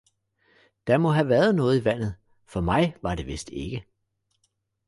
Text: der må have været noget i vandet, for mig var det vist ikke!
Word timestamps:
der 0.87 0.97
må 0.97 1.09
have 1.09 1.29
været 1.29 1.55
noget 1.55 1.81
i 1.81 1.85
vandet, 1.85 2.15
for 2.45 2.61
mig 2.61 2.95
var 3.01 3.15
det 3.15 3.25
vist 3.27 3.49
ikke! 3.49 3.85